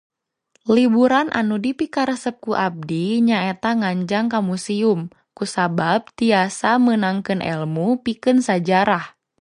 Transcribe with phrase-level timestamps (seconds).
[0.75, 4.99] Liburan anu dipikaresep ku abdi nyaeta nganjang ka museum
[5.37, 9.05] kusabab tiasa meunangkeun elmu pikeun sajarah